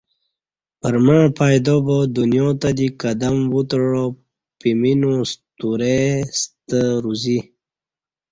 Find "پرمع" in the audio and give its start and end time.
0.79-1.21